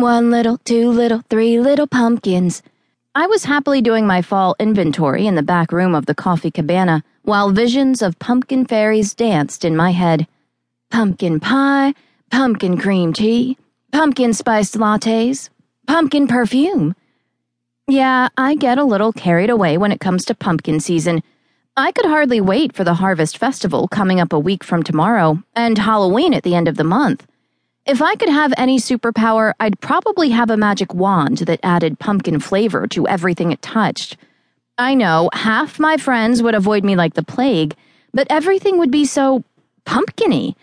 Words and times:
One 0.00 0.30
little, 0.30 0.56
two 0.56 0.88
little, 0.88 1.22
three 1.28 1.60
little 1.60 1.86
pumpkins. 1.86 2.62
I 3.14 3.26
was 3.26 3.44
happily 3.44 3.82
doing 3.82 4.06
my 4.06 4.22
fall 4.22 4.56
inventory 4.58 5.26
in 5.26 5.34
the 5.34 5.42
back 5.42 5.72
room 5.72 5.94
of 5.94 6.06
the 6.06 6.14
coffee 6.14 6.50
cabana 6.50 7.04
while 7.24 7.50
visions 7.50 8.00
of 8.00 8.18
pumpkin 8.18 8.64
fairies 8.64 9.12
danced 9.12 9.62
in 9.62 9.76
my 9.76 9.90
head. 9.90 10.26
Pumpkin 10.90 11.38
pie, 11.38 11.92
pumpkin 12.30 12.78
cream 12.78 13.12
tea, 13.12 13.58
pumpkin 13.92 14.32
spiced 14.32 14.78
lattes, 14.78 15.50
pumpkin 15.86 16.26
perfume. 16.26 16.94
Yeah, 17.86 18.28
I 18.38 18.54
get 18.54 18.78
a 18.78 18.84
little 18.84 19.12
carried 19.12 19.50
away 19.50 19.76
when 19.76 19.92
it 19.92 20.00
comes 20.00 20.24
to 20.24 20.34
pumpkin 20.34 20.80
season. 20.80 21.22
I 21.76 21.92
could 21.92 22.06
hardly 22.06 22.40
wait 22.40 22.72
for 22.72 22.84
the 22.84 22.94
Harvest 22.94 23.36
Festival 23.36 23.86
coming 23.86 24.18
up 24.18 24.32
a 24.32 24.38
week 24.38 24.64
from 24.64 24.82
tomorrow 24.82 25.42
and 25.54 25.76
Halloween 25.76 26.32
at 26.32 26.42
the 26.42 26.54
end 26.54 26.68
of 26.68 26.76
the 26.76 26.84
month. 26.84 27.26
If 27.86 28.02
I 28.02 28.14
could 28.14 28.28
have 28.28 28.52
any 28.56 28.78
superpower, 28.78 29.52
I'd 29.58 29.80
probably 29.80 30.30
have 30.30 30.50
a 30.50 30.56
magic 30.56 30.94
wand 30.94 31.38
that 31.38 31.60
added 31.62 31.98
pumpkin 31.98 32.40
flavor 32.40 32.86
to 32.88 33.08
everything 33.08 33.52
it 33.52 33.62
touched. 33.62 34.16
I 34.78 34.94
know 34.94 35.30
half 35.32 35.78
my 35.78 35.96
friends 35.96 36.42
would 36.42 36.54
avoid 36.54 36.84
me 36.84 36.94
like 36.94 37.14
the 37.14 37.22
plague, 37.22 37.74
but 38.12 38.26
everything 38.30 38.78
would 38.78 38.90
be 38.90 39.04
so 39.04 39.44
pumpkiny. 39.84 40.56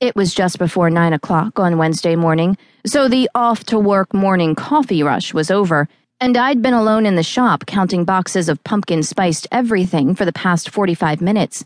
It 0.00 0.16
was 0.16 0.34
just 0.34 0.58
before 0.58 0.90
nine 0.90 1.12
o'clock 1.12 1.58
on 1.58 1.78
Wednesday 1.78 2.16
morning, 2.16 2.56
so 2.84 3.08
the 3.08 3.30
off 3.34 3.64
to 3.64 3.78
work 3.78 4.12
morning 4.12 4.54
coffee 4.54 5.02
rush 5.02 5.32
was 5.34 5.50
over 5.50 5.88
and 6.20 6.36
I'd 6.36 6.60
been 6.60 6.74
alone 6.74 7.06
in 7.06 7.16
the 7.16 7.22
shop 7.22 7.64
counting 7.66 8.04
boxes 8.04 8.50
of 8.50 8.62
pumpkin 8.62 9.02
spiced 9.02 9.46
everything 9.50 10.14
for 10.14 10.26
the 10.26 10.32
past 10.32 10.68
45 10.68 11.22
minutes. 11.22 11.64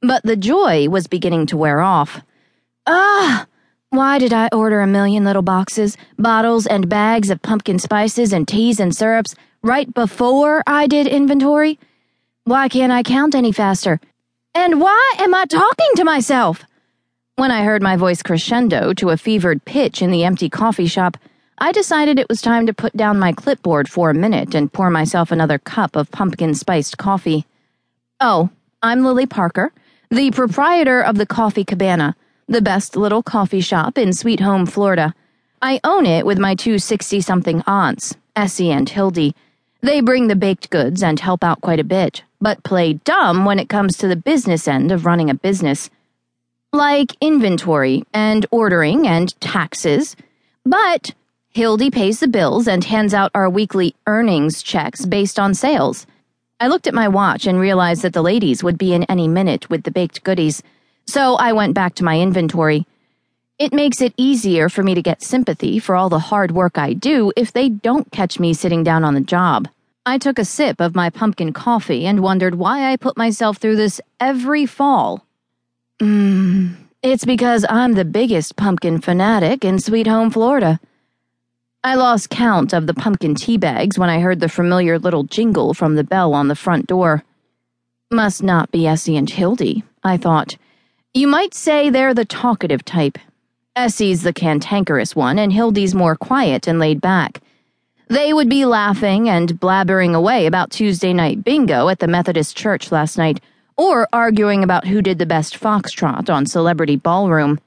But 0.00 0.22
the 0.22 0.36
joy 0.36 0.88
was 0.88 1.08
beginning 1.08 1.46
to 1.46 1.56
wear 1.56 1.80
off. 1.80 2.20
Ah! 2.86 3.46
Why 3.90 4.18
did 4.18 4.34
I 4.34 4.50
order 4.52 4.82
a 4.82 4.86
million 4.86 5.24
little 5.24 5.40
boxes, 5.40 5.96
bottles, 6.18 6.66
and 6.66 6.90
bags 6.90 7.30
of 7.30 7.40
pumpkin 7.40 7.78
spices 7.78 8.34
and 8.34 8.46
teas 8.46 8.80
and 8.80 8.94
syrups 8.94 9.34
right 9.62 9.92
before 9.94 10.62
I 10.66 10.86
did 10.86 11.06
inventory? 11.06 11.78
Why 12.44 12.68
can't 12.68 12.92
I 12.92 13.02
count 13.02 13.34
any 13.34 13.50
faster? 13.50 13.98
And 14.54 14.78
why 14.78 15.14
am 15.18 15.34
I 15.34 15.46
talking 15.46 15.88
to 15.96 16.04
myself? 16.04 16.64
When 17.36 17.50
I 17.50 17.64
heard 17.64 17.82
my 17.82 17.96
voice 17.96 18.22
crescendo 18.22 18.92
to 18.92 19.08
a 19.08 19.16
fevered 19.16 19.64
pitch 19.64 20.02
in 20.02 20.10
the 20.10 20.24
empty 20.24 20.50
coffee 20.50 20.86
shop, 20.86 21.16
I 21.56 21.72
decided 21.72 22.18
it 22.18 22.28
was 22.28 22.42
time 22.42 22.66
to 22.66 22.74
put 22.74 22.94
down 22.94 23.18
my 23.18 23.32
clipboard 23.32 23.88
for 23.88 24.10
a 24.10 24.14
minute 24.14 24.54
and 24.54 24.70
pour 24.70 24.90
myself 24.90 25.32
another 25.32 25.58
cup 25.58 25.96
of 25.96 26.10
pumpkin 26.10 26.54
spiced 26.54 26.98
coffee. 26.98 27.46
Oh, 28.20 28.50
I'm 28.82 29.02
Lily 29.02 29.24
Parker, 29.26 29.72
the 30.10 30.30
proprietor 30.30 31.00
of 31.00 31.16
the 31.16 31.26
Coffee 31.26 31.64
Cabana, 31.64 32.16
the 32.48 32.62
best 32.62 32.96
little 32.96 33.22
coffee 33.22 33.60
shop 33.60 33.98
in 33.98 34.12
Sweet 34.12 34.40
Home, 34.40 34.64
Florida. 34.64 35.14
I 35.60 35.80
own 35.84 36.06
it 36.06 36.24
with 36.24 36.38
my 36.38 36.54
two 36.54 36.78
60 36.78 37.20
something 37.20 37.62
aunts, 37.66 38.16
Essie 38.34 38.70
and 38.70 38.88
Hildie. 38.88 39.34
They 39.82 40.00
bring 40.00 40.28
the 40.28 40.36
baked 40.36 40.70
goods 40.70 41.02
and 41.02 41.20
help 41.20 41.44
out 41.44 41.60
quite 41.60 41.78
a 41.78 41.84
bit, 41.84 42.24
but 42.40 42.64
play 42.64 42.94
dumb 42.94 43.44
when 43.44 43.58
it 43.58 43.68
comes 43.68 43.98
to 43.98 44.08
the 44.08 44.16
business 44.16 44.66
end 44.66 44.90
of 44.90 45.04
running 45.04 45.28
a 45.28 45.34
business. 45.34 45.90
Like 46.72 47.16
inventory 47.20 48.04
and 48.14 48.46
ordering 48.50 49.06
and 49.06 49.38
taxes. 49.40 50.16
But 50.64 51.14
Hildie 51.54 51.92
pays 51.92 52.20
the 52.20 52.28
bills 52.28 52.66
and 52.66 52.82
hands 52.82 53.12
out 53.12 53.30
our 53.34 53.50
weekly 53.50 53.94
earnings 54.06 54.62
checks 54.62 55.04
based 55.04 55.38
on 55.38 55.54
sales. 55.54 56.06
I 56.60 56.68
looked 56.68 56.86
at 56.86 56.94
my 56.94 57.08
watch 57.08 57.46
and 57.46 57.60
realized 57.60 58.02
that 58.02 58.14
the 58.14 58.22
ladies 58.22 58.64
would 58.64 58.78
be 58.78 58.94
in 58.94 59.04
any 59.04 59.28
minute 59.28 59.68
with 59.70 59.82
the 59.82 59.90
baked 59.90 60.24
goodies, 60.24 60.62
so 61.08 61.36
I 61.36 61.54
went 61.54 61.72
back 61.72 61.94
to 61.94 62.04
my 62.04 62.20
inventory. 62.20 62.86
It 63.58 63.72
makes 63.72 64.02
it 64.02 64.12
easier 64.18 64.68
for 64.68 64.82
me 64.82 64.94
to 64.94 65.02
get 65.02 65.22
sympathy 65.22 65.78
for 65.78 65.96
all 65.96 66.10
the 66.10 66.18
hard 66.18 66.50
work 66.50 66.76
I 66.76 66.92
do 66.92 67.32
if 67.34 67.50
they 67.50 67.70
don't 67.70 68.12
catch 68.12 68.38
me 68.38 68.52
sitting 68.52 68.84
down 68.84 69.04
on 69.04 69.14
the 69.14 69.22
job. 69.22 69.68
I 70.04 70.18
took 70.18 70.38
a 70.38 70.44
sip 70.44 70.80
of 70.80 70.94
my 70.94 71.08
pumpkin 71.08 71.54
coffee 71.54 72.04
and 72.04 72.22
wondered 72.22 72.56
why 72.56 72.92
I 72.92 72.96
put 72.96 73.16
myself 73.16 73.56
through 73.56 73.76
this 73.76 74.02
every 74.20 74.66
fall. 74.66 75.24
Mmm, 75.98 76.76
it's 77.02 77.24
because 77.24 77.64
I'm 77.68 77.94
the 77.94 78.04
biggest 78.04 78.56
pumpkin 78.56 79.00
fanatic 79.00 79.64
in 79.64 79.78
Sweet 79.78 80.06
Home, 80.06 80.30
Florida. 80.30 80.78
I 81.82 81.94
lost 81.94 82.28
count 82.28 82.74
of 82.74 82.86
the 82.86 82.94
pumpkin 82.94 83.34
tea 83.34 83.56
bags 83.56 83.98
when 83.98 84.10
I 84.10 84.20
heard 84.20 84.40
the 84.40 84.48
familiar 84.48 84.98
little 84.98 85.24
jingle 85.24 85.72
from 85.72 85.94
the 85.94 86.04
bell 86.04 86.34
on 86.34 86.48
the 86.48 86.54
front 86.54 86.86
door. 86.86 87.24
Must 88.10 88.42
not 88.42 88.70
be 88.70 88.86
Essie 88.86 89.16
and 89.16 89.28
Hildie, 89.28 89.84
I 90.04 90.18
thought. 90.18 90.56
You 91.14 91.26
might 91.26 91.54
say 91.54 91.88
they're 91.88 92.14
the 92.14 92.24
talkative 92.24 92.84
type. 92.84 93.18
Essie's 93.74 94.22
the 94.22 94.32
cantankerous 94.32 95.16
one, 95.16 95.38
and 95.38 95.52
Hildie's 95.52 95.94
more 95.94 96.16
quiet 96.16 96.66
and 96.68 96.78
laid 96.78 97.00
back. 97.00 97.40
They 98.08 98.32
would 98.32 98.48
be 98.48 98.66
laughing 98.66 99.28
and 99.28 99.58
blabbering 99.58 100.14
away 100.14 100.46
about 100.46 100.70
Tuesday 100.70 101.12
night 101.12 101.44
bingo 101.44 101.88
at 101.88 101.98
the 101.98 102.08
Methodist 102.08 102.56
church 102.56 102.92
last 102.92 103.16
night, 103.16 103.40
or 103.76 104.06
arguing 104.12 104.62
about 104.62 104.86
who 104.86 105.00
did 105.00 105.18
the 105.18 105.26
best 105.26 105.58
foxtrot 105.58 106.28
on 106.28 106.44
Celebrity 106.44 106.96
Ballroom. 106.96 107.58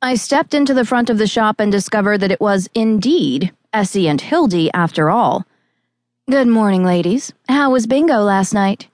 I 0.00 0.14
stepped 0.14 0.54
into 0.54 0.72
the 0.72 0.84
front 0.84 1.10
of 1.10 1.18
the 1.18 1.26
shop 1.26 1.60
and 1.60 1.70
discovered 1.70 2.18
that 2.18 2.32
it 2.32 2.40
was 2.40 2.68
indeed 2.74 3.52
Essie 3.72 4.08
and 4.08 4.20
Hildie 4.20 4.70
after 4.72 5.10
all. 5.10 5.44
Good 6.30 6.48
morning, 6.48 6.84
ladies. 6.84 7.32
How 7.48 7.70
was 7.70 7.86
bingo 7.86 8.20
last 8.20 8.54
night? 8.54 8.88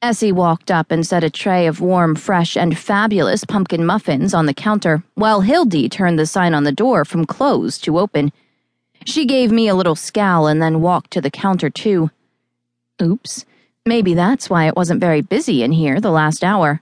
Essie 0.00 0.30
walked 0.30 0.70
up 0.70 0.92
and 0.92 1.04
set 1.04 1.24
a 1.24 1.30
tray 1.30 1.66
of 1.66 1.80
warm, 1.80 2.14
fresh, 2.14 2.56
and 2.56 2.78
fabulous 2.78 3.44
pumpkin 3.44 3.84
muffins 3.84 4.32
on 4.32 4.46
the 4.46 4.54
counter, 4.54 5.02
while 5.14 5.42
Hildie 5.42 5.90
turned 5.90 6.20
the 6.20 6.26
sign 6.26 6.54
on 6.54 6.62
the 6.62 6.70
door 6.70 7.04
from 7.04 7.26
closed 7.26 7.82
to 7.82 7.98
open. 7.98 8.30
She 9.04 9.26
gave 9.26 9.50
me 9.50 9.66
a 9.66 9.74
little 9.74 9.96
scowl 9.96 10.46
and 10.46 10.62
then 10.62 10.82
walked 10.82 11.10
to 11.12 11.20
the 11.20 11.32
counter, 11.32 11.68
too. 11.68 12.12
Oops, 13.02 13.44
maybe 13.84 14.14
that's 14.14 14.48
why 14.48 14.68
it 14.68 14.76
wasn't 14.76 15.00
very 15.00 15.20
busy 15.20 15.64
in 15.64 15.72
here 15.72 16.00
the 16.00 16.12
last 16.12 16.44
hour. 16.44 16.80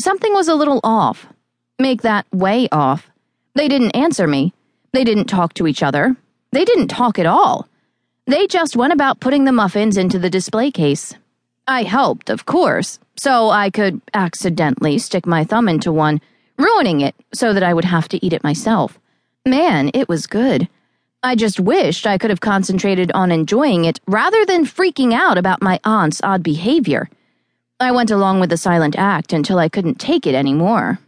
Something 0.00 0.32
was 0.32 0.48
a 0.48 0.56
little 0.56 0.80
off, 0.82 1.26
make 1.78 2.02
that 2.02 2.26
way 2.32 2.68
off. 2.72 3.08
They 3.54 3.68
didn't 3.68 3.92
answer 3.94 4.26
me. 4.26 4.52
They 4.92 5.04
didn't 5.04 5.26
talk 5.26 5.54
to 5.54 5.68
each 5.68 5.84
other. 5.84 6.16
They 6.50 6.64
didn't 6.64 6.88
talk 6.88 7.20
at 7.20 7.26
all. 7.26 7.68
They 8.26 8.48
just 8.48 8.74
went 8.74 8.92
about 8.92 9.20
putting 9.20 9.44
the 9.44 9.52
muffins 9.52 9.96
into 9.96 10.18
the 10.18 10.30
display 10.30 10.72
case. 10.72 11.14
I 11.66 11.82
helped, 11.84 12.28
of 12.28 12.44
course, 12.44 12.98
so 13.16 13.50
I 13.50 13.70
could 13.70 14.00
accidentally 14.12 14.98
stick 14.98 15.26
my 15.26 15.44
thumb 15.44 15.68
into 15.68 15.92
one, 15.92 16.20
ruining 16.58 17.00
it 17.00 17.14
so 17.32 17.52
that 17.52 17.62
I 17.62 17.72
would 17.72 17.86
have 17.86 18.08
to 18.08 18.24
eat 18.24 18.32
it 18.32 18.44
myself. 18.44 18.98
Man, 19.46 19.90
it 19.94 20.08
was 20.08 20.26
good. 20.26 20.68
I 21.22 21.34
just 21.36 21.58
wished 21.58 22.06
I 22.06 22.18
could 22.18 22.28
have 22.28 22.40
concentrated 22.40 23.10
on 23.12 23.32
enjoying 23.32 23.86
it 23.86 23.98
rather 24.06 24.44
than 24.44 24.66
freaking 24.66 25.14
out 25.14 25.38
about 25.38 25.62
my 25.62 25.80
aunt's 25.84 26.20
odd 26.22 26.42
behavior. 26.42 27.08
I 27.80 27.92
went 27.92 28.10
along 28.10 28.40
with 28.40 28.50
the 28.50 28.58
silent 28.58 28.96
act 28.98 29.32
until 29.32 29.58
I 29.58 29.70
couldn't 29.70 29.98
take 29.98 30.26
it 30.26 30.34
anymore. 30.34 30.98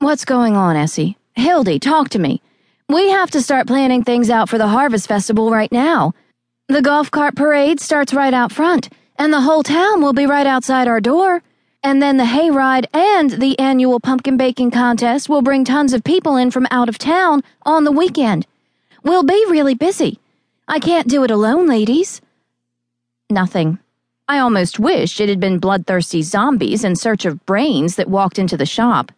What's 0.00 0.24
going 0.24 0.56
on, 0.56 0.76
Essie? 0.76 1.16
Hildie, 1.36 1.80
talk 1.80 2.08
to 2.10 2.18
me. 2.18 2.42
We 2.88 3.10
have 3.10 3.30
to 3.30 3.42
start 3.42 3.66
planning 3.66 4.02
things 4.02 4.28
out 4.28 4.48
for 4.48 4.58
the 4.58 4.68
Harvest 4.68 5.06
Festival 5.06 5.50
right 5.50 5.70
now. 5.70 6.12
The 6.68 6.82
golf 6.82 7.10
cart 7.10 7.36
parade 7.36 7.78
starts 7.80 8.12
right 8.12 8.34
out 8.34 8.52
front, 8.52 8.88
and 9.18 9.32
the 9.32 9.40
whole 9.40 9.62
town 9.62 10.02
will 10.02 10.12
be 10.12 10.26
right 10.26 10.46
outside 10.46 10.88
our 10.88 11.00
door. 11.00 11.42
And 11.82 12.02
then 12.02 12.16
the 12.16 12.24
hayride 12.24 12.86
and 12.92 13.30
the 13.30 13.58
annual 13.58 14.00
pumpkin 14.00 14.36
baking 14.36 14.72
contest 14.72 15.28
will 15.28 15.42
bring 15.42 15.64
tons 15.64 15.92
of 15.92 16.02
people 16.02 16.36
in 16.36 16.50
from 16.50 16.66
out 16.70 16.88
of 16.88 16.98
town 16.98 17.42
on 17.62 17.84
the 17.84 17.92
weekend. 17.92 18.46
We'll 19.04 19.22
be 19.22 19.44
really 19.48 19.74
busy. 19.74 20.18
I 20.66 20.80
can't 20.80 21.06
do 21.06 21.22
it 21.22 21.30
alone, 21.30 21.68
ladies. 21.68 22.20
Nothing. 23.30 23.78
I 24.28 24.40
almost 24.40 24.80
wished 24.80 25.20
it 25.20 25.28
had 25.28 25.38
been 25.38 25.60
bloodthirsty 25.60 26.22
zombies 26.22 26.82
in 26.82 26.96
search 26.96 27.24
of 27.24 27.46
brains 27.46 27.94
that 27.94 28.08
walked 28.08 28.40
into 28.40 28.56
the 28.56 28.66
shop. 28.66 29.12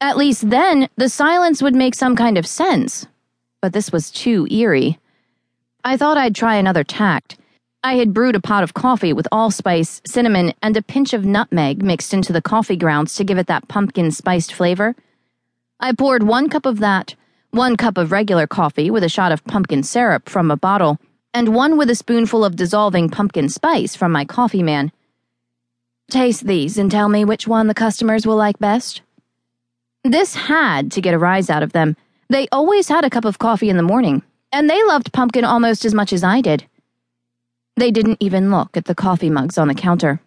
At 0.00 0.16
least 0.16 0.50
then, 0.50 0.88
the 0.96 1.08
silence 1.08 1.60
would 1.60 1.74
make 1.74 1.96
some 1.96 2.14
kind 2.14 2.38
of 2.38 2.46
sense. 2.46 3.06
But 3.60 3.72
this 3.72 3.90
was 3.90 4.12
too 4.12 4.46
eerie. 4.48 4.98
I 5.82 5.96
thought 5.96 6.16
I'd 6.16 6.36
try 6.36 6.54
another 6.54 6.84
tact. 6.84 7.36
I 7.84 7.96
had 7.96 8.14
brewed 8.14 8.34
a 8.34 8.40
pot 8.40 8.62
of 8.62 8.72
coffee 8.72 9.12
with 9.12 9.28
allspice, 9.30 10.00
cinnamon, 10.06 10.54
and 10.62 10.74
a 10.74 10.80
pinch 10.80 11.12
of 11.12 11.26
nutmeg 11.26 11.82
mixed 11.82 12.14
into 12.14 12.32
the 12.32 12.40
coffee 12.40 12.76
grounds 12.76 13.14
to 13.16 13.24
give 13.24 13.36
it 13.36 13.46
that 13.48 13.68
pumpkin 13.68 14.10
spiced 14.10 14.54
flavor. 14.54 14.96
I 15.78 15.92
poured 15.92 16.22
one 16.22 16.48
cup 16.48 16.64
of 16.64 16.80
that, 16.80 17.14
one 17.50 17.76
cup 17.76 17.98
of 17.98 18.10
regular 18.10 18.46
coffee 18.46 18.90
with 18.90 19.04
a 19.04 19.10
shot 19.10 19.32
of 19.32 19.44
pumpkin 19.44 19.82
syrup 19.82 20.30
from 20.30 20.50
a 20.50 20.56
bottle, 20.56 20.98
and 21.34 21.54
one 21.54 21.76
with 21.76 21.90
a 21.90 21.94
spoonful 21.94 22.42
of 22.42 22.56
dissolving 22.56 23.10
pumpkin 23.10 23.50
spice 23.50 23.94
from 23.94 24.12
my 24.12 24.24
coffee 24.24 24.62
man. 24.62 24.90
Taste 26.10 26.46
these 26.46 26.78
and 26.78 26.90
tell 26.90 27.10
me 27.10 27.26
which 27.26 27.46
one 27.46 27.66
the 27.66 27.74
customers 27.74 28.26
will 28.26 28.36
like 28.36 28.58
best. 28.58 29.02
This 30.04 30.34
had 30.34 30.90
to 30.92 31.02
get 31.02 31.12
a 31.12 31.18
rise 31.18 31.50
out 31.50 31.62
of 31.62 31.72
them. 31.72 31.98
They 32.30 32.48
always 32.50 32.88
had 32.88 33.04
a 33.04 33.10
cup 33.10 33.26
of 33.26 33.38
coffee 33.38 33.68
in 33.68 33.76
the 33.76 33.82
morning, 33.82 34.22
and 34.50 34.70
they 34.70 34.82
loved 34.84 35.12
pumpkin 35.12 35.44
almost 35.44 35.84
as 35.84 35.92
much 35.92 36.14
as 36.14 36.24
I 36.24 36.40
did. 36.40 36.66
They 37.76 37.90
didn't 37.90 38.18
even 38.20 38.52
look 38.52 38.76
at 38.76 38.84
the 38.84 38.94
coffee 38.94 39.30
mugs 39.30 39.58
on 39.58 39.66
the 39.66 39.74
counter. 39.74 40.20